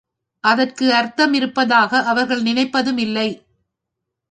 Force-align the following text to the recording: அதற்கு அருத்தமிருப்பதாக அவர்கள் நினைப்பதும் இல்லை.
அதற்கு 0.43 0.85
அருத்தமிருப்பதாக 0.93 2.01
அவர்கள் 2.03 2.43
நினைப்பதும் 2.43 2.97
இல்லை. 2.97 3.29